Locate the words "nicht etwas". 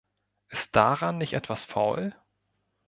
1.19-1.63